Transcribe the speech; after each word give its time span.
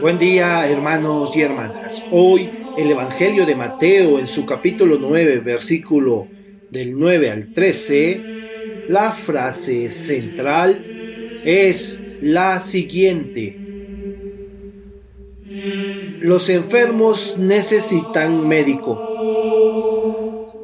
Buen 0.00 0.16
día 0.16 0.68
hermanos 0.68 1.36
y 1.36 1.42
hermanas. 1.42 2.04
Hoy 2.12 2.48
el 2.76 2.90
Evangelio 2.90 3.44
de 3.44 3.56
Mateo 3.56 4.20
en 4.20 4.28
su 4.28 4.46
capítulo 4.46 4.96
9, 5.00 5.40
versículo 5.40 6.28
del 6.70 6.96
9 6.96 7.30
al 7.30 7.52
13, 7.52 8.22
la 8.88 9.10
frase 9.10 9.88
central 9.88 11.40
es 11.44 12.00
la 12.20 12.60
siguiente. 12.60 13.58
Los 16.20 16.48
enfermos 16.48 17.36
necesitan 17.38 18.46
médico. 18.46 19.04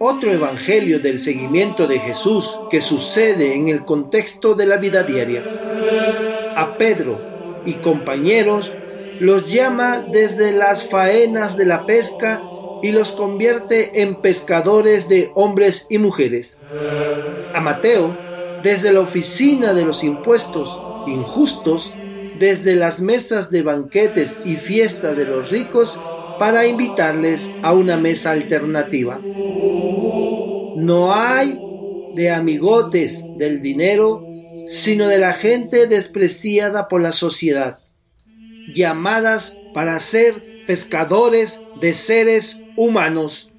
Otro 0.00 0.32
evangelio 0.32 1.00
del 1.00 1.18
seguimiento 1.18 1.86
de 1.86 1.98
Jesús 1.98 2.60
que 2.70 2.80
sucede 2.80 3.54
en 3.54 3.68
el 3.68 3.84
contexto 3.84 4.54
de 4.54 4.64
la 4.66 4.78
vida 4.78 5.02
diaria. 5.02 5.44
A 6.56 6.78
Pedro 6.78 7.18
y 7.66 7.74
compañeros 7.74 8.72
los 9.20 9.52
llama 9.52 10.04
desde 10.12 10.52
las 10.52 10.84
faenas 10.84 11.56
de 11.56 11.66
la 11.66 11.86
pesca 11.86 12.42
y 12.82 12.92
los 12.92 13.12
convierte 13.12 14.02
en 14.02 14.16
pescadores 14.16 15.08
de 15.08 15.32
hombres 15.34 15.86
y 15.90 15.98
mujeres. 15.98 16.58
A 17.54 17.60
Mateo, 17.60 18.16
desde 18.62 18.92
la 18.92 19.00
oficina 19.00 19.74
de 19.74 19.84
los 19.84 20.04
impuestos 20.04 20.80
injustos, 21.06 21.94
desde 22.38 22.76
las 22.76 23.00
mesas 23.00 23.50
de 23.50 23.62
banquetes 23.62 24.36
y 24.44 24.56
fiestas 24.56 25.16
de 25.16 25.24
los 25.24 25.50
ricos, 25.50 26.00
para 26.38 26.66
invitarles 26.66 27.50
a 27.64 27.72
una 27.72 27.96
mesa 27.96 28.30
alternativa. 28.30 29.20
No 30.76 31.12
hay 31.12 31.58
de 32.14 32.30
amigotes 32.30 33.24
del 33.38 33.60
dinero, 33.60 34.22
sino 34.66 35.08
de 35.08 35.18
la 35.18 35.32
gente 35.32 35.88
despreciada 35.88 36.86
por 36.86 37.00
la 37.00 37.10
sociedad 37.10 37.80
llamadas 38.68 39.62
para 39.72 39.98
ser 39.98 40.44
pescadores 40.66 41.66
de 41.74 41.94
seres 41.94 42.64
humanos 42.74 43.54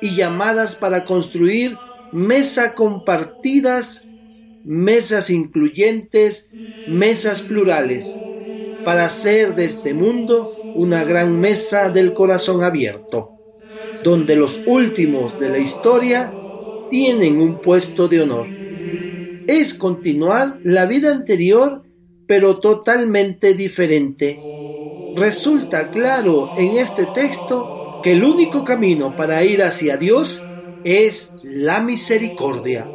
y 0.00 0.14
llamadas 0.16 0.76
para 0.76 1.04
construir 1.04 1.82
mesas 2.10 2.72
compartidas, 2.74 4.08
mesas 4.62 5.30
incluyentes, 5.30 6.50
mesas 6.84 7.42
plurales, 7.42 8.22
para 8.82 9.06
hacer 9.06 9.54
de 9.54 9.64
este 9.64 9.94
mundo 9.94 10.54
una 10.72 11.04
gran 11.04 11.38
mesa 11.40 11.90
del 11.90 12.12
corazón 12.12 12.62
abierto, 12.62 13.34
donde 14.00 14.36
los 14.36 14.62
últimos 14.66 15.38
de 15.38 15.50
la 15.50 15.58
historia 15.58 16.38
tienen 16.88 17.40
un 17.40 17.60
puesto 17.60 18.08
de 18.08 18.22
honor. 18.22 18.48
Es 19.46 19.74
continuar 19.74 20.60
la 20.62 20.86
vida 20.86 21.12
anterior 21.12 21.84
pero 22.26 22.58
totalmente 22.58 23.54
diferente. 23.54 24.40
Resulta 25.16 25.90
claro 25.90 26.50
en 26.56 26.74
este 26.74 27.06
texto 27.06 28.00
que 28.02 28.12
el 28.12 28.24
único 28.24 28.64
camino 28.64 29.14
para 29.16 29.44
ir 29.44 29.62
hacia 29.62 29.96
Dios 29.96 30.42
es 30.84 31.34
la 31.42 31.80
misericordia. 31.80 32.88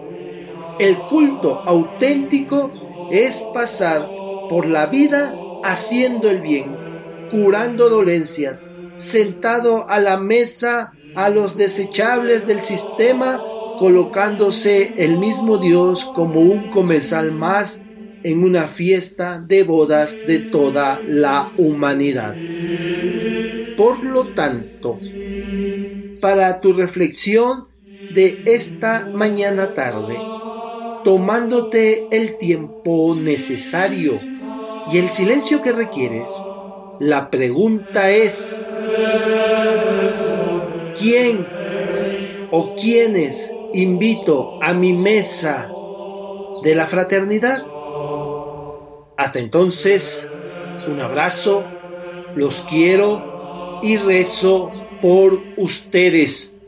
El 0.80 1.00
culto 1.08 1.62
auténtico 1.66 2.72
es 3.12 3.38
pasar 3.54 4.08
por 4.50 4.68
la 4.68 4.88
vida 4.88 5.36
haciendo 5.64 6.30
el 6.30 6.42
bien, 6.42 6.76
curando 7.32 7.90
dolencias, 7.90 8.68
sentado 8.96 9.90
a 9.90 10.00
la 10.00 10.18
mesa 10.18 10.94
a 11.16 11.30
los 11.30 11.58
desechables 11.58 12.46
del 12.46 12.60
sistema, 12.60 13.42
colocándose 13.80 14.94
el 14.98 15.18
mismo 15.18 15.58
Dios 15.58 16.06
como 16.06 16.42
un 16.42 16.70
comensal 16.70 17.32
más 17.32 17.84
en 18.24 18.44
una 18.44 18.68
fiesta 18.68 19.40
de 19.40 19.64
bodas 19.64 20.18
de 20.28 20.40
toda 20.40 21.02
la 21.08 21.52
humanidad. 21.58 22.36
Por 23.78 24.04
lo 24.04 24.34
tanto, 24.34 25.00
para 26.22 26.60
tu 26.60 26.74
reflexión 26.74 27.68
de 28.14 28.42
esta 28.46 29.08
mañana 29.14 29.74
tarde, 29.74 30.18
tomándote 31.04 32.08
el 32.12 32.38
tiempo 32.38 33.16
necesario 33.16 34.20
y 34.92 34.98
el 34.98 35.10
silencio 35.10 35.62
que 35.62 35.72
requieres, 35.72 36.30
la 37.00 37.30
pregunta 37.30 38.12
es, 38.12 38.66
¿quién 41.00 41.48
o 42.52 42.76
quiénes 42.76 43.54
invito 43.74 44.62
a 44.62 44.74
mi 44.74 44.92
mesa 44.94 45.72
de 46.64 46.76
la 46.76 46.86
fraternidad? 46.86 47.64
Hasta 49.20 49.40
entonces, 49.40 50.38
un 50.86 51.02
abrazo, 51.02 51.76
los 52.32 52.62
quiero 52.62 53.34
y 53.82 53.98
rezo 53.98 54.80
por 55.02 55.52
ustedes. 55.58 56.62